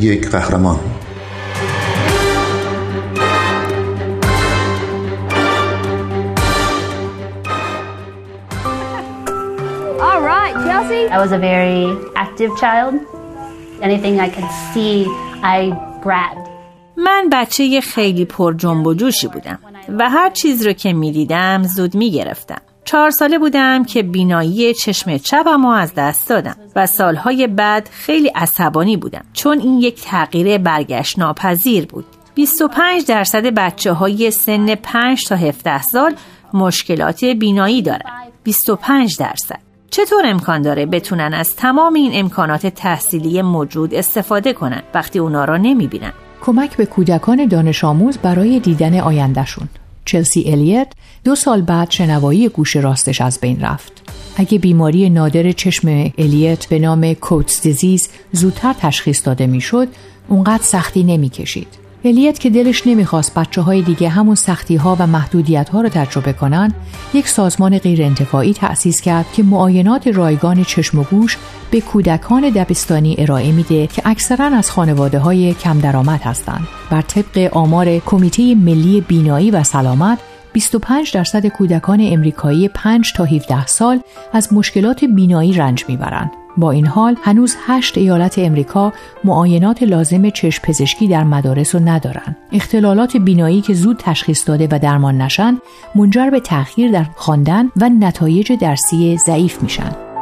یک 0.00 0.30
قهرمان 0.30 0.78
All 10.00 10.20
right, 10.22 10.54
Chelsea. 10.66 11.08
I 11.08 11.18
was 11.18 11.32
a 11.32 11.38
very 11.38 11.86
active 12.14 12.52
child. 12.60 12.94
Anything 13.82 14.20
I 14.20 14.28
could 14.28 14.50
see, 14.72 15.06
I 15.42 15.74
grabbed. 16.02 16.48
من 16.96 17.28
بچه 17.32 17.80
خیلی 17.80 18.24
پر 18.24 18.52
جنب 18.52 18.86
و 18.86 18.94
جوشی 18.94 19.28
بودم 19.28 19.58
و 19.98 20.10
هر 20.10 20.30
چیز 20.30 20.66
رو 20.66 20.72
که 20.72 20.92
می 20.92 21.12
دیدم 21.12 21.62
زود 21.62 21.94
می 21.94 22.10
گرفتم. 22.10 22.60
چهار 22.84 23.10
ساله 23.10 23.38
بودم 23.38 23.84
که 23.84 24.02
بینایی 24.02 24.74
چشم 24.74 25.18
چپم 25.18 25.66
از 25.66 25.92
دست 25.96 26.28
دادم 26.28 26.56
و 26.76 26.86
سالهای 26.86 27.46
بعد 27.46 27.88
خیلی 27.92 28.28
عصبانی 28.28 28.96
بودم 28.96 29.24
چون 29.32 29.60
این 29.60 29.78
یک 29.78 30.02
تغییر 30.02 30.58
برگشت 30.58 31.18
ناپذیر 31.18 31.86
بود. 31.86 32.04
25 32.34 33.06
درصد 33.06 33.46
بچه 33.46 33.92
های 33.92 34.30
سن 34.30 34.74
5 34.74 35.24
تا 35.28 35.36
17 35.36 35.82
سال 35.82 36.14
مشکلات 36.54 37.24
بینایی 37.24 37.82
دارند. 37.82 38.32
25 38.44 39.16
درصد. 39.18 39.58
چطور 39.90 40.22
امکان 40.26 40.62
داره 40.62 40.86
بتونن 40.86 41.34
از 41.34 41.56
تمام 41.56 41.94
این 41.94 42.10
امکانات 42.14 42.66
تحصیلی 42.66 43.42
موجود 43.42 43.94
استفاده 43.94 44.52
کنن 44.52 44.82
وقتی 44.94 45.18
اونا 45.18 45.44
را 45.44 45.56
نمی 45.56 45.86
بینن؟ 45.86 46.12
کمک 46.42 46.76
به 46.76 46.86
کودکان 46.86 47.46
دانش 47.46 47.84
آموز 47.84 48.18
برای 48.18 48.60
دیدن 48.60 49.00
آیندهشون. 49.00 49.68
چلسی 50.04 50.44
الیت 50.46 50.92
دو 51.24 51.34
سال 51.34 51.62
بعد 51.62 51.90
شنوایی 51.90 52.48
گوش 52.48 52.76
راستش 52.76 53.20
از 53.20 53.38
بین 53.40 53.60
رفت. 53.60 53.92
اگه 54.36 54.58
بیماری 54.58 55.10
نادر 55.10 55.52
چشم 55.52 56.12
الیت 56.18 56.66
به 56.66 56.78
نام 56.78 57.14
کوتس 57.14 57.62
دیزیز 57.62 58.08
زودتر 58.32 58.72
تشخیص 58.72 59.26
داده 59.26 59.46
می‌شد، 59.46 59.88
اونقدر 60.28 60.62
سختی 60.62 61.02
نمی‌کشید. 61.02 61.68
الیت 62.04 62.38
که 62.38 62.50
دلش 62.50 62.86
نمی‌خواست 62.86 63.34
بچه 63.34 63.60
های 63.60 63.82
دیگه 63.82 64.08
همون 64.08 64.34
سختی 64.34 64.76
ها 64.76 64.96
و 64.98 65.06
محدودیت 65.06 65.68
ها 65.68 65.80
رو 65.80 65.88
تجربه 65.88 66.32
کنن 66.32 66.74
یک 67.14 67.28
سازمان 67.28 67.78
غیر 67.78 68.02
انتفاعی 68.02 68.52
تأسیس 68.52 69.00
کرد 69.00 69.26
که 69.32 69.42
معاینات 69.42 70.06
رایگان 70.06 70.64
چشم 70.64 70.98
و 70.98 71.04
گوش 71.04 71.38
به 71.70 71.80
کودکان 71.80 72.50
دبستانی 72.50 73.16
ارائه 73.18 73.52
میده 73.52 73.86
که 73.86 74.02
اکثرا 74.04 74.46
از 74.46 74.70
خانواده 74.70 75.18
های 75.18 75.54
کم 75.54 75.80
درآمد 75.80 76.20
هستند. 76.22 76.68
بر 76.90 77.02
طبق 77.02 77.56
آمار 77.56 77.98
کمیته 77.98 78.54
ملی 78.54 79.00
بینایی 79.00 79.50
و 79.50 79.62
سلامت 79.62 80.18
25 80.54 81.12
درصد 81.14 81.46
کودکان 81.46 82.00
امریکایی 82.02 82.68
5 82.68 83.12
تا 83.12 83.24
17 83.24 83.66
سال 83.66 84.00
از 84.32 84.52
مشکلات 84.52 85.04
بینایی 85.04 85.52
رنج 85.52 85.84
می‌برند. 85.88 86.30
با 86.56 86.70
این 86.70 86.86
حال 86.86 87.16
هنوز 87.22 87.56
هشت 87.66 87.98
ایالت 87.98 88.38
امریکا 88.38 88.92
معاینات 89.24 89.82
لازم 89.82 90.30
چشم 90.30 90.62
پزشکی 90.64 91.08
در 91.08 91.24
مدارس 91.24 91.74
رو 91.74 91.80
ندارن. 91.88 92.36
اختلالات 92.52 93.16
بینایی 93.16 93.60
که 93.60 93.74
زود 93.74 93.96
تشخیص 93.98 94.48
داده 94.48 94.68
و 94.70 94.78
درمان 94.78 95.22
نشن 95.22 95.58
منجر 95.94 96.30
به 96.30 96.40
تأخیر 96.40 96.92
در 96.92 97.06
خواندن 97.16 97.70
و 97.76 97.88
نتایج 97.88 98.52
درسی 98.52 99.16
ضعیف 99.16 99.62
میشن. 99.62 100.13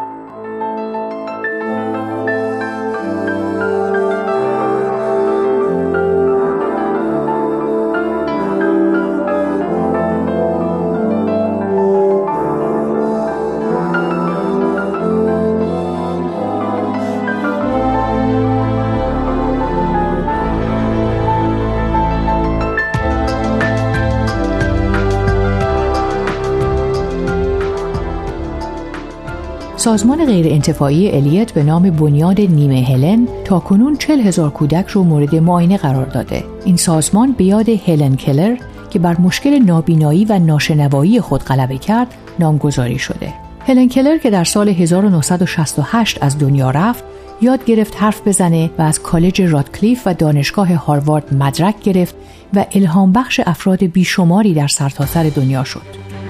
سازمان 29.83 30.27
غیر 30.27 30.47
انتفاعی 30.53 31.11
الیت 31.11 31.53
به 31.53 31.63
نام 31.63 31.91
بنیاد 31.91 32.41
نیمه 32.41 32.83
هلن 32.83 33.29
تا 33.45 33.59
کنون 33.59 33.97
40 33.97 34.21
هزار 34.21 34.51
کودک 34.51 34.89
رو 34.89 35.05
مورد 35.05 35.35
معاینه 35.35 35.77
قرار 35.77 36.07
داده. 36.07 36.45
این 36.65 36.77
سازمان 36.77 37.33
به 37.33 37.45
یاد 37.45 37.69
هلن 37.69 38.17
کلر 38.17 38.57
که 38.91 38.99
بر 38.99 39.21
مشکل 39.21 39.59
نابینایی 39.59 40.25
و 40.25 40.39
ناشنوایی 40.39 41.21
خود 41.21 41.45
غلبه 41.45 41.79
کرد 41.79 42.07
نامگذاری 42.39 42.99
شده. 42.99 43.35
هلن 43.67 43.89
کلر 43.89 44.19
که 44.19 44.31
در 44.31 44.45
سال 44.45 44.69
1968 44.69 46.19
از 46.23 46.39
دنیا 46.39 46.71
رفت 46.71 47.05
یاد 47.41 47.65
گرفت 47.65 47.97
حرف 47.97 48.29
بزنه 48.29 48.71
و 48.79 48.83
از 48.83 49.03
کالج 49.03 49.43
رادکلیف 49.43 50.03
و 50.07 50.15
دانشگاه 50.15 50.75
هاروارد 50.75 51.35
مدرک 51.35 51.81
گرفت 51.81 52.15
و 52.55 52.67
الهام 52.73 53.13
بخش 53.13 53.41
افراد 53.47 53.85
بیشماری 53.85 54.55
در 54.55 54.69
سرتاسر 54.69 55.31
سر 55.31 55.41
دنیا 55.41 55.65
شد. 55.65 56.22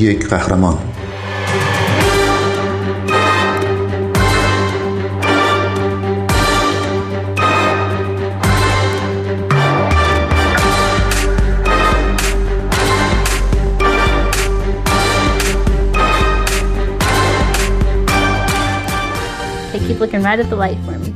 یک 0.00 0.26
قهرمان 0.28 0.78
looking 20.06 20.22
right 20.22 20.38
at 20.38 20.48
the 20.48 20.54
light 20.54 20.78
for 20.84 20.98
me. 20.98 21.09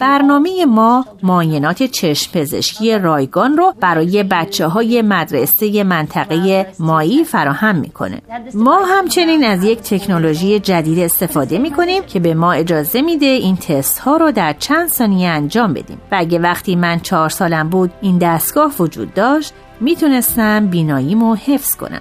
برنامه 0.00 0.66
ما 0.66 1.04
معاینات 1.22 1.82
چشم 1.82 2.32
پزشکی 2.32 2.98
رایگان 2.98 3.56
رو 3.56 3.74
برای 3.80 4.22
بچه 4.22 4.66
های 4.66 5.02
مدرسه 5.02 5.82
منطقه 5.82 6.66
مایی 6.78 7.24
فراهم 7.24 7.76
می‌کنه. 7.76 8.22
ما 8.54 8.84
همچنین 8.84 9.44
از 9.44 9.64
یک 9.64 9.78
تکنولوژی 9.78 10.58
جدید 10.58 10.98
استفاده 10.98 11.58
می‌کنیم 11.58 12.02
که 12.02 12.20
به 12.20 12.34
ما 12.34 12.52
اجازه 12.52 13.02
میده 13.02 13.26
این 13.26 13.56
تست 13.56 13.98
ها 13.98 14.16
رو 14.16 14.32
در 14.32 14.52
چند 14.52 14.88
ثانیه 14.88 15.28
انجام 15.28 15.72
بدیم. 15.72 16.00
و 16.12 16.16
اگه 16.18 16.38
وقتی 16.38 16.76
من 16.76 17.00
چهار 17.00 17.28
سالم 17.28 17.68
بود 17.68 17.92
این 18.00 18.18
دستگاه 18.18 18.72
وجود 18.78 19.14
داشت 19.14 19.52
می‌تونستم 19.80 20.66
بیناییمو 20.66 21.34
حفظ 21.34 21.76
کنم. 21.76 22.00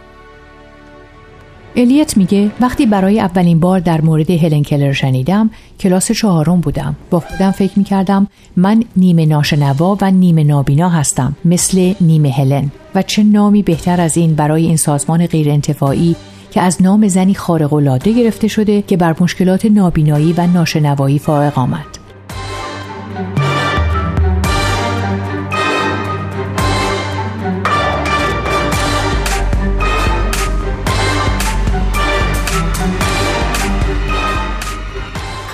الیت 1.75 2.17
میگه 2.17 2.51
وقتی 2.59 2.85
برای 2.85 3.19
اولین 3.19 3.59
بار 3.59 3.79
در 3.79 4.01
مورد 4.01 4.31
هلن 4.31 4.63
کلر 4.63 4.93
شنیدم 4.93 5.49
کلاس 5.79 6.11
چهارم 6.11 6.61
بودم. 6.61 6.95
با 7.09 7.19
خودم 7.19 7.51
فکر 7.51 7.79
می‌کردم 7.79 8.27
من 8.55 8.83
نیمه 8.95 9.25
ناشنوا 9.25 9.97
و 10.01 10.11
نیمه 10.11 10.43
نابینا 10.43 10.89
هستم 10.89 11.35
مثل 11.45 11.93
نیمه 12.01 12.29
هلن. 12.29 12.71
و 12.95 13.01
چه 13.01 13.23
نامی 13.23 13.63
بهتر 13.63 14.01
از 14.01 14.17
این 14.17 14.35
برای 14.35 14.65
این 14.65 14.77
سازمان 14.77 15.25
غیر 15.25 15.49
انتفاعی 15.49 16.15
که 16.51 16.61
از 16.61 16.81
نام 16.81 17.07
زنی 17.07 17.33
خارق 17.33 17.73
العاده 17.73 18.13
گرفته 18.13 18.47
شده 18.47 18.81
که 18.81 18.97
بر 18.97 19.15
مشکلات 19.19 19.65
نابینایی 19.65 20.33
و 20.37 20.47
ناشنوایی 20.47 21.19
فائق 21.19 21.59
آمد. 21.59 22.06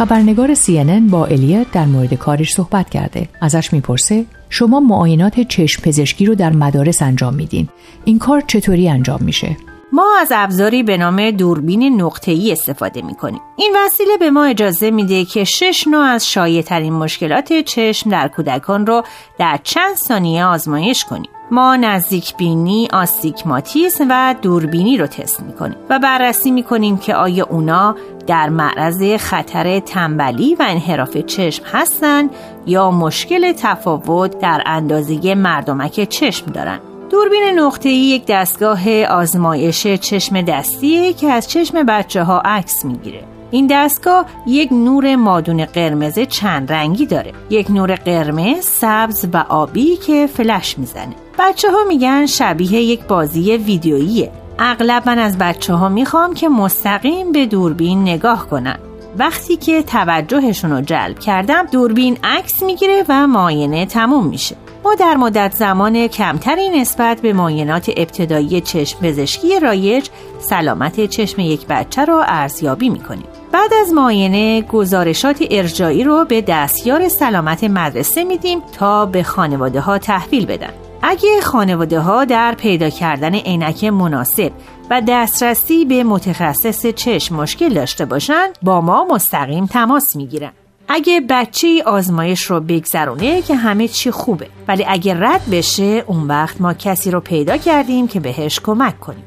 خبرنگار 0.06 0.56
CNN 0.56 1.10
با 1.10 1.26
الیت 1.26 1.72
در 1.72 1.86
مورد 1.86 2.14
کارش 2.14 2.54
صحبت 2.54 2.90
کرده. 2.90 3.30
ازش 3.42 3.74
می‌پرسه 3.74 4.26
شما 4.50 4.80
معاینات 4.80 5.40
چشم 5.40 5.82
پزشکی 5.82 6.26
رو 6.26 6.36
در 6.36 6.50
مدارس 6.50 7.02
انجام 7.02 7.34
میدین. 7.34 7.70
این 8.06 8.20
کار 8.20 8.42
چطوری 8.42 8.90
انجام 8.90 9.20
میشه؟ 9.22 9.58
ما 9.94 10.06
از 10.22 10.32
ابزاری 10.36 10.84
به 10.84 10.98
نام 10.98 11.32
دوربین 11.32 12.02
نقطه‌ای 12.02 12.52
استفاده 12.52 13.02
می‌کنیم. 13.02 13.42
این 13.58 13.76
وسیله 13.86 14.18
به 14.18 14.30
ما 14.30 14.44
اجازه 14.44 14.92
میده 14.92 15.26
که 15.26 15.44
شش 15.44 15.88
نوع 15.88 16.04
از 16.04 16.28
شایع 16.28 16.62
ترین 16.62 16.94
مشکلات 16.94 17.54
چشم 17.54 18.10
در 18.10 18.28
کودکان 18.28 18.86
رو 18.86 19.04
در 19.40 19.60
چند 19.64 19.96
ثانیه 19.96 20.46
آزمایش 20.46 21.06
کنیم. 21.06 21.30
ما 21.52 21.76
نزدیک 21.76 22.38
بینی، 22.38 22.88
آستیگماتیسم 22.94 24.08
و 24.10 24.36
دوربینی 24.42 24.98
رو 24.98 25.08
تست 25.08 25.40
می‌کنیم 25.40 25.76
و 25.90 26.00
بررسی 26.00 26.52
می‌کنیم 26.52 26.98
که 26.98 27.16
آیا 27.16 27.48
اونا 27.50 27.96
در 28.28 28.50
معرض 28.50 29.04
خطر 29.20 29.80
تنبلی 29.80 30.56
و 30.56 30.66
انحراف 30.68 31.18
چشم 31.18 31.64
هستند 31.66 32.30
یا 32.66 32.92
مشکل 32.92 33.52
تفاوت 33.52 34.40
در 34.40 34.64
اندازه 34.66 35.36
مردمک 35.36 36.10
چشم 36.10 36.46
دارند. 36.46 36.82
دوربین 37.10 37.60
نقطه 37.60 37.90
ای 37.90 37.96
یک 37.96 38.26
دستگاه 38.28 39.04
آزمایش 39.04 39.88
چشم 39.88 40.42
دستیه 40.42 41.14
که 41.14 41.32
از 41.32 41.50
چشم 41.50 41.84
بچه 41.84 42.24
ها 42.24 42.42
عکس 42.46 42.86
می‌گیره. 42.86 43.24
این 43.54 43.68
دستگاه 43.68 44.26
یک 44.48 44.72
نور 44.72 45.16
مادون 45.16 45.66
قرمز 45.66 46.20
چند 46.20 46.72
رنگی 46.72 47.06
داره. 47.06 47.32
یک 47.50 47.72
نور 47.72 47.96
قرمز، 47.96 48.66
سبز 48.66 49.26
و 49.34 49.46
آبی 49.50 49.96
که 49.96 50.28
فلش 50.28 50.78
می‌زنه. 50.80 51.16
بچه 51.40 51.72
ها 51.72 51.84
میگن 51.88 52.26
شبیه 52.26 52.82
یک 52.82 53.04
بازی 53.04 53.58
ویدیوییه. 53.58 54.32
اغلب 54.60 55.04
من 55.06 55.20
از 55.20 55.38
بچه 55.38 55.74
ها 55.74 55.90
می‌خوام 55.90 56.34
که 56.34 56.50
مستقیم 56.50 57.32
به 57.32 57.46
دوربین 57.46 58.02
نگاه 58.02 58.50
کنن. 58.50 58.80
وقتی 59.18 59.56
که 59.56 59.84
توجهشون 59.84 60.72
رو 60.72 60.82
جلب 60.82 61.20
کردم 61.20 61.66
دوربین 61.72 62.18
عکس 62.24 62.64
می‌گیره 62.64 63.06
و 63.10 63.28
معاینه 63.28 63.86
تموم 63.86 64.28
میشه. 64.28 64.56
ما 64.86 64.96
در 64.96 65.16
مدت 65.16 65.54
زمان 65.56 66.08
کمتری 66.08 66.70
نسبت 66.70 67.22
به 67.22 67.34
معاینات 67.34 67.92
ابتدایی 67.98 68.62
چشم 68.62 69.00
پزشکی 69.00 69.60
رایج 69.60 70.10
سلامت 70.40 71.06
چشم 71.06 71.42
یک 71.42 71.68
بچه 71.68 72.06
رو 72.06 72.24
ارزیابی 72.28 72.90
می‌کنیم. 72.90 73.26
بعد 73.54 73.74
از 73.74 73.94
معاینه 73.94 74.62
گزارشات 74.62 75.44
ارجایی 75.52 76.04
رو 76.04 76.26
به 76.26 76.42
دستیار 76.42 77.10
سلامت 77.10 77.64
مدرسه 77.64 78.24
میدیم 78.24 78.60
تا 78.60 79.06
به 79.06 79.24
خانواده 79.24 79.80
ها 79.80 79.98
تحویل 79.98 80.46
بدن. 80.46 80.74
اگه 81.02 81.42
خانواده 81.42 82.00
ها 82.00 82.26
در 82.26 82.56
پیدا 82.56 82.90
کردن 82.90 83.36
عینک 83.36 83.84
مناسب 83.84 84.52
و 84.90 85.02
دسترسی 85.08 85.86
به 85.86 86.04
متخصص 86.04 86.86
چشم 86.86 87.36
مشکل 87.36 87.74
داشته 87.74 88.06
باشند 88.06 88.58
با 88.62 88.82
ما 88.82 89.06
مستقیم 89.06 89.66
تماس 89.66 90.16
می‌گیرن. 90.16 90.52
اگه 90.88 91.22
بچه 91.30 91.84
آزمایش 91.86 92.44
رو 92.44 92.60
بگذرونه 92.60 93.42
که 93.42 93.56
همه 93.56 93.88
چی 93.88 94.12
خوبه 94.12 94.48
ولی 94.68 94.86
اگه 94.88 95.14
رد 95.20 95.42
بشه 95.52 96.04
اون 96.08 96.28
وقت 96.28 96.62
ما 96.62 96.74
کسی 96.74 97.12
رو 97.12 97.20
پیدا 97.20 97.58
کردیم 97.58 98.08
که 98.08 98.20
بهش 98.20 98.60
کمک 98.60 99.00
کنیم. 99.00 99.24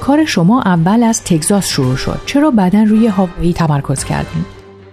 کار 0.00 0.24
شما 0.24 0.62
اول 0.62 1.02
از 1.02 1.24
تگزاس 1.24 1.66
شروع 1.66 1.96
شد. 1.96 2.20
چرا 2.26 2.50
بعدا 2.50 2.82
روی 2.82 3.06
هاوایی 3.06 3.52
تمرکز 3.52 4.04
کردیم؟ 4.04 4.46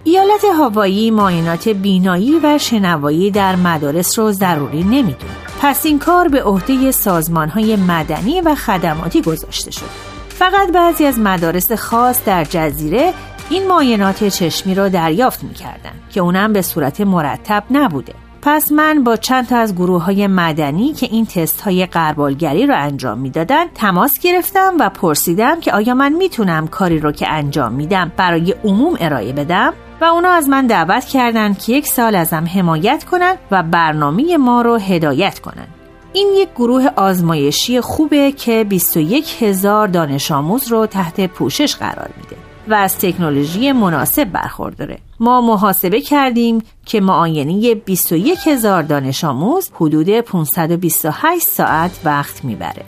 ایالت 0.04 0.44
هاوایی 0.58 1.10
معاینات 1.10 1.68
بینایی 1.68 2.40
و 2.42 2.58
شنوایی 2.58 3.30
در 3.30 3.56
مدارس 3.56 4.18
رو 4.18 4.32
ضروری 4.32 4.84
نمی‌دونه. 4.84 5.32
پس 5.60 5.86
این 5.86 5.98
کار 5.98 6.28
به 6.28 6.42
عهده 6.42 6.90
سازمان 6.90 7.48
های 7.48 7.76
مدنی 7.76 8.40
و 8.40 8.54
خدماتی 8.54 9.22
گذاشته 9.22 9.70
شد. 9.70 9.90
فقط 10.28 10.72
بعضی 10.72 11.06
از 11.06 11.18
مدارس 11.18 11.72
خاص 11.72 12.24
در 12.24 12.44
جزیره 12.44 13.14
این 13.50 13.68
معاینات 13.68 14.24
چشمی 14.24 14.74
را 14.74 14.88
دریافت 14.88 15.44
می 15.44 15.54
کردن 15.54 15.92
که 16.10 16.20
اونم 16.20 16.52
به 16.52 16.62
صورت 16.62 17.00
مرتب 17.00 17.64
نبوده. 17.70 18.14
پس 18.42 18.72
من 18.72 19.04
با 19.04 19.16
چند 19.16 19.46
تا 19.46 19.56
از 19.56 19.74
گروه 19.74 20.04
های 20.04 20.26
مدنی 20.26 20.92
که 20.92 21.08
این 21.10 21.26
تست 21.26 21.60
های 21.60 21.86
قربالگری 21.86 22.66
رو 22.66 22.74
انجام 22.76 23.18
می‌دادن 23.18 23.64
تماس 23.74 24.18
گرفتم 24.18 24.74
و 24.80 24.90
پرسیدم 24.90 25.60
که 25.60 25.72
آیا 25.72 25.94
من 25.94 26.12
می‌تونم 26.12 26.66
کاری 26.68 27.00
رو 27.00 27.12
که 27.12 27.28
انجام 27.28 27.72
میدم 27.72 28.12
برای 28.16 28.54
عموم 28.64 28.96
ارائه 29.00 29.32
بدم؟ 29.32 29.72
و 30.00 30.04
اونا 30.04 30.30
از 30.30 30.48
من 30.48 30.66
دعوت 30.66 31.04
کردند 31.04 31.58
که 31.58 31.72
یک 31.72 31.86
سال 31.86 32.14
ازم 32.14 32.44
حمایت 32.54 33.04
کنن 33.04 33.34
و 33.50 33.62
برنامه 33.62 34.36
ما 34.36 34.62
رو 34.62 34.76
هدایت 34.76 35.38
کنن. 35.38 35.66
این 36.12 36.28
یک 36.36 36.48
گروه 36.56 36.86
آزمایشی 36.96 37.80
خوبه 37.80 38.32
که 38.32 38.64
21 38.64 39.42
هزار 39.42 39.88
دانش 39.88 40.30
آموز 40.30 40.68
رو 40.68 40.86
تحت 40.86 41.26
پوشش 41.26 41.76
قرار 41.76 42.10
میده. 42.16 42.47
و 42.68 42.74
از 42.74 42.98
تکنولوژی 42.98 43.72
مناسب 43.72 44.24
برخورداره 44.24 44.98
ما 45.20 45.40
محاسبه 45.40 46.00
کردیم 46.00 46.62
که 46.86 47.00
معاینه 47.00 47.74
21 47.74 48.38
هزار 48.46 48.82
دانش 48.82 49.24
آموز 49.24 49.70
حدود 49.74 50.20
528 50.20 51.46
ساعت 51.46 52.00
وقت 52.04 52.44
می‌بره. 52.44 52.84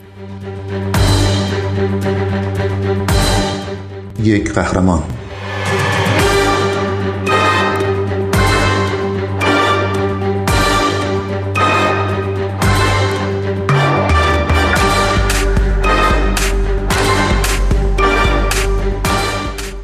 یک 4.23 4.53
قهرمان. 4.53 5.03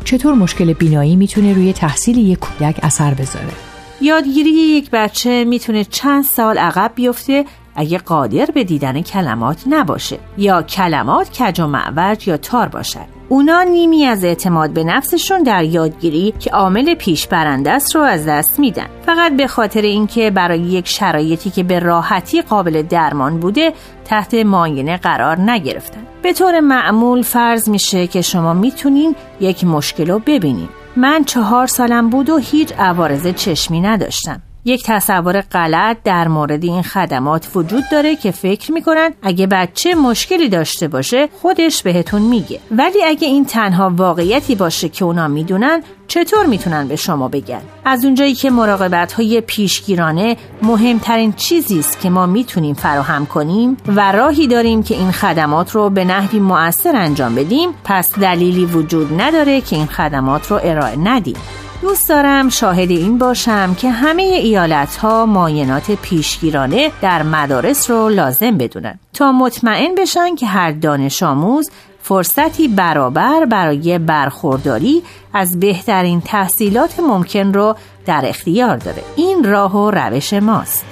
چطور 0.08 0.34
مشکل 0.34 0.74
بینایی 0.74 1.16
می‌تونه 1.16 1.54
روی 1.54 1.74
تحصیل 1.74 2.18
یک 2.18 2.40
کودک 2.40 2.80
اثر 2.84 3.14
بذاره؟ 3.14 3.54
یادگیری 4.02 4.50
یک 4.50 4.90
بچه 4.92 5.46
می‌تونه 5.46 5.84
چند 5.84 6.24
سال 6.24 6.58
عقب 6.58 6.92
بیفته 6.96 7.46
اگه 7.76 7.98
قادر 7.98 8.46
به 8.46 8.64
دیدن 8.64 9.02
کلمات 9.02 9.64
نباشه 9.70 10.20
یا 10.38 10.62
کلمات 10.62 11.42
کج 11.42 11.60
و 11.60 11.68
معوج 11.68 12.28
یا 12.28 12.38
تار 12.38 12.68
باشد 12.68 13.17
اونا 13.30 13.64
نیمی 13.64 14.06
از 14.06 14.24
اعتماد 14.24 14.70
به 14.70 14.84
نفسشون 14.84 15.44
در 15.44 15.64
یادگیری 15.64 16.34
که 16.40 16.50
عامل 16.50 16.96
پیش 16.96 17.28
است 17.32 17.96
رو 17.96 18.02
از 18.02 18.26
دست 18.26 18.60
میدن. 18.60 18.88
فقط 19.06 19.38
به 19.38 19.48
خاطر 19.48 19.82
اینکه 19.82 20.32
برای 20.32 20.60
یک 20.60 20.88
شرایطی 20.88 21.50
که 21.50 21.64
به 21.64 21.80
راحتی 21.80 22.42
قابل 22.42 22.82
درمان 22.82 23.40
بوده 23.40 23.74
تحت 24.06 24.34
معاینه 24.34 24.98
قرار 24.98 25.40
نگرفتن. 25.40 26.02
به 26.22 26.34
طور 26.34 26.60
معمول 26.60 27.22
فرض 27.22 27.70
میشه 27.70 28.08
که 28.08 28.22
شما 28.22 28.54
می‌تونین 28.54 29.16
یک 29.40 29.64
مشکل 29.64 30.08
رو 30.08 30.20
ببینین. 30.20 30.70
من 30.96 31.24
چهار 31.24 31.68
سالم 31.68 32.10
بود 32.10 32.30
و 32.30 32.38
هیچ 32.38 32.74
عوارض 32.80 33.28
چشمی 33.28 33.82
نداشتم. 33.82 34.42
یک 34.68 34.84
تصور 34.86 35.42
غلط 35.42 35.98
در 36.04 36.28
مورد 36.28 36.64
این 36.64 36.82
خدمات 36.82 37.48
وجود 37.56 37.84
داره 37.92 38.16
که 38.16 38.32
فکر 38.32 38.72
می‌کنن 38.72 39.14
اگه 39.22 39.48
بچه 39.48 39.96
مشکلی 39.96 40.50
داشته 40.50 40.88
باشه 40.88 41.30
خودش 41.42 41.84
بهتون 41.84 42.22
میگه. 42.22 42.60
ولی 42.72 43.04
اگه 43.04 43.28
این 43.28 43.46
تنها 43.46 43.92
واقعیتی 43.96 44.56
باشه 44.56 44.90
که 44.90 45.06
اونا 45.06 45.28
می‌دونن 45.28 45.84
چطور 46.08 46.46
می‌تونن 46.46 46.88
به 46.88 46.96
شما 46.96 47.28
بگن؟ 47.28 47.62
از 47.86 48.06
اونجایی 48.06 48.34
که 48.34 48.50
مراقبت 48.50 49.14
های 49.14 49.42
پیشگیرانه 49.42 50.38
مهمترین 50.62 51.34
چیزی 51.34 51.80
است 51.80 52.00
که 52.00 52.10
ما 52.10 52.26
می‌تونیم 52.26 52.76
فراهم 52.76 53.26
کنیم 53.26 53.78
و 53.88 54.12
راهی 54.12 54.48
داریم 54.48 54.84
که 54.84 54.96
این 54.96 55.12
خدمات 55.12 55.72
رو 55.72 55.90
به 55.90 56.06
نحوی 56.06 56.40
مؤثر 56.40 56.96
انجام 56.96 57.36
بدیم 57.36 57.70
پس 57.84 58.20
دلیلی 58.20 58.66
وجود 58.66 59.22
نداره 59.22 59.62
که 59.62 59.76
این 59.76 59.86
خدمات 59.86 60.52
رو 60.52 60.60
ارائه 60.64 60.98
ندیم. 61.00 61.36
دوست 61.82 62.10
دارم 62.10 62.50
شاهد 62.50 62.92
این 62.92 63.18
باشم 63.18 63.74
که 63.74 63.92
همه 63.92 64.24
ایالت 64.24 64.96
ها 64.96 65.26
ماینات 65.26 65.92
پیشگیرانه 65.92 66.92
در 67.02 67.24
مدارس 67.24 67.90
رو 67.90 68.10
لازم 68.10 68.58
بدونن. 68.58 69.00
تا 69.14 69.32
مطمئن 69.32 69.96
بشن 69.96 70.36
که 70.36 70.46
هر 70.46 70.72
دانش 70.72 71.24
آموز 71.24 71.70
فرصتی 72.02 72.68
برابر 72.68 73.46
برای 73.46 74.00
برخورداری 74.00 75.04
از 75.34 75.60
بهترین 75.60 76.22
تحصیلات 76.22 77.00
ممکن 77.00 77.54
رو 77.54 77.76
در 78.06 78.22
اختیار 78.26 78.78
داره. 78.78 79.04
این 79.16 79.44
راه 79.44 79.78
و 79.78 79.92
روش 79.92 80.34
ماست. 80.34 80.86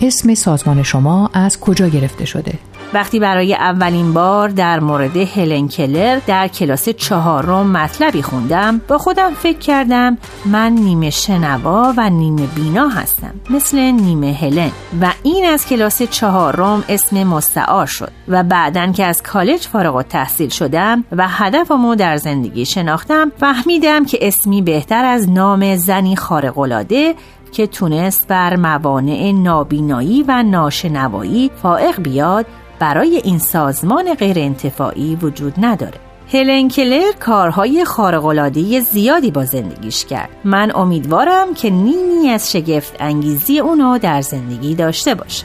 اسم 0.00 0.34
سازمان 0.34 0.82
شما 0.82 1.30
از 1.32 1.60
کجا 1.60 1.88
گرفته 1.88 2.24
شده؟ 2.24 2.58
وقتی 2.94 3.20
برای 3.20 3.54
اولین 3.54 4.12
بار 4.12 4.48
در 4.48 4.80
مورد 4.80 5.16
هلن 5.16 5.68
کلر 5.68 6.20
در 6.26 6.48
کلاس 6.48 6.88
چهارم 6.88 7.66
مطلبی 7.66 8.22
خوندم 8.22 8.80
با 8.88 8.98
خودم 8.98 9.34
فکر 9.34 9.58
کردم 9.58 10.18
من 10.46 10.72
نیمه 10.72 11.10
شنوا 11.10 11.94
و 11.96 12.10
نیمه 12.10 12.46
بینا 12.46 12.88
هستم 12.88 13.34
مثل 13.50 13.78
نیمه 13.78 14.32
هلن. 14.32 14.70
و 15.00 15.12
این 15.22 15.46
از 15.46 15.66
کلاس 15.66 16.02
چهارم 16.02 16.84
اسم 16.88 17.24
مستعار 17.24 17.86
شد 17.86 18.10
و 18.28 18.42
بعدا 18.42 18.92
که 18.92 19.04
از 19.04 19.22
کالج 19.22 19.60
فارغ 19.60 20.02
تحصیل 20.02 20.48
شدم 20.48 21.04
و 21.12 21.28
هدفمو 21.28 21.94
در 21.94 22.16
زندگی 22.16 22.66
شناختم 22.66 23.32
فهمیدم 23.36 24.04
که 24.04 24.18
اسمی 24.20 24.62
بهتر 24.62 25.04
از 25.04 25.30
نام 25.30 25.76
زنی 25.76 26.16
خارق‌العاده 26.16 27.14
که 27.52 27.66
تونست 27.66 28.28
بر 28.28 28.56
موانع 28.56 29.32
نابینایی 29.32 30.24
و 30.28 30.42
ناشنوایی 30.42 31.50
فائق 31.62 32.00
بیاد 32.00 32.46
برای 32.78 33.20
این 33.24 33.38
سازمان 33.38 34.14
غیر 34.14 34.38
انتفاعی 34.38 35.18
وجود 35.22 35.54
نداره. 35.58 35.98
هلن 36.32 36.68
کلر 36.68 37.12
کارهای 37.20 37.84
خارق‌العاده 37.84 38.80
زیادی 38.80 39.30
با 39.30 39.44
زندگیش 39.44 40.04
کرد. 40.04 40.28
من 40.44 40.72
امیدوارم 40.74 41.54
که 41.54 41.70
نیمی 41.70 42.28
از 42.28 42.52
شگفت 42.52 42.96
انگیزی 43.00 43.58
اونو 43.58 43.98
در 43.98 44.22
زندگی 44.22 44.74
داشته 44.74 45.14
باشه. 45.14 45.44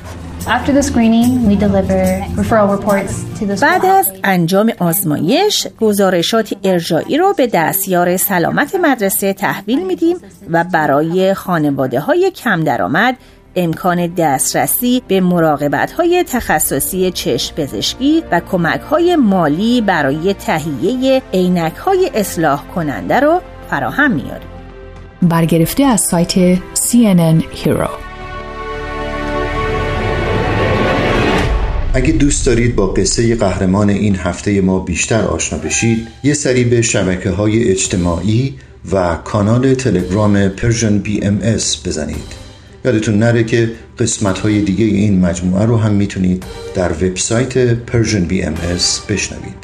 بعد 3.62 3.86
از 3.86 4.12
انجام 4.24 4.72
آزمایش 4.80 5.68
گزارشات 5.82 6.54
ارجایی 6.64 7.18
رو 7.18 7.34
به 7.38 7.48
دستیار 7.48 8.18
سلامت 8.18 8.76
مدرسه 8.76 9.34
تحویل 9.34 9.86
میدیم 9.86 10.18
و 10.50 10.64
برای 10.64 11.34
خانواده 11.34 12.00
های 12.00 12.32
کم 12.32 12.64
درآمد 12.64 13.16
امکان 13.64 14.08
دسترسی 14.08 15.02
به 15.08 15.22
مراقبت 15.22 15.92
های 15.92 16.24
تخصصی 16.28 17.12
چشم 17.12 17.56
پزشکی 17.56 18.24
و 18.32 18.42
کمک 18.52 18.82
های 18.82 19.16
مالی 19.16 19.82
برای 19.82 20.34
تهیه 20.34 21.22
عینک 21.34 21.76
های 21.76 22.12
اصلاح 22.14 22.64
کننده 22.76 23.20
رو 23.20 23.42
فراهم 23.70 24.12
میاریم. 24.12 24.50
برگرفته 25.22 25.84
از 25.84 26.02
سایت 26.02 26.56
CNN 26.56 27.44
Hero 27.64 27.90
اگه 31.94 32.12
دوست 32.12 32.46
دارید 32.46 32.76
با 32.76 32.88
قصه 32.88 33.36
قهرمان 33.36 33.90
این 33.90 34.16
هفته 34.16 34.62
ما 34.62 34.80
بیشتر 34.80 35.22
آشنا 35.22 35.60
بشید 35.60 36.08
یه 36.24 36.34
سری 36.34 36.64
به 36.64 36.82
شبکه 36.82 37.30
های 37.30 37.72
اجتماعی 37.72 38.56
و 38.92 39.16
کانال 39.16 39.74
تلگرام 39.74 40.50
Persian 40.50 41.00
BMS 41.00 41.88
بزنید 41.88 42.39
یادتون 42.86 43.20
نره 43.20 43.44
که 43.44 43.72
قسمت 44.00 44.40
های 44.40 44.62
دیگه 44.62 44.86
این 44.86 45.20
مجموعه 45.20 45.66
رو 45.66 45.78
هم 45.78 45.92
می‌تونید 45.92 46.44
در 46.76 46.92
وبسایت 46.92 47.58
BMS 48.44 49.00
بشنوید. 49.10 49.59